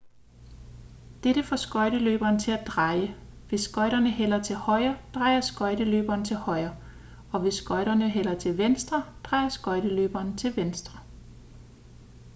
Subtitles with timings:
[1.23, 3.15] dette får skøjteløberen til at dreje
[3.49, 6.77] hvis skøjterne hælder til højre drejer skøjteløberen til højre
[7.33, 10.99] og hvis skøjterne hælder til venstre drejer skøjteløberen til venstre